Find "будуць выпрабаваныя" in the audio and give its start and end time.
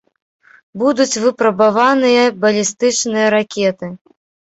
0.83-2.25